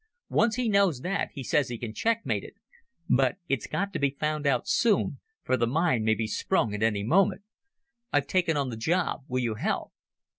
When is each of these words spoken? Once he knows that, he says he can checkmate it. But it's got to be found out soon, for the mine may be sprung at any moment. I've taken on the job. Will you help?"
Once 0.29 0.55
he 0.55 0.67
knows 0.67 1.01
that, 1.01 1.29
he 1.35 1.43
says 1.43 1.69
he 1.69 1.77
can 1.77 1.93
checkmate 1.93 2.43
it. 2.43 2.55
But 3.07 3.35
it's 3.47 3.67
got 3.67 3.93
to 3.93 3.99
be 3.99 4.09
found 4.19 4.47
out 4.47 4.67
soon, 4.67 5.19
for 5.43 5.55
the 5.55 5.67
mine 5.67 6.03
may 6.03 6.15
be 6.15 6.25
sprung 6.25 6.73
at 6.73 6.81
any 6.81 7.03
moment. 7.03 7.43
I've 8.11 8.25
taken 8.25 8.57
on 8.57 8.69
the 8.71 8.77
job. 8.77 9.21
Will 9.27 9.41
you 9.41 9.53
help?" 9.53 9.91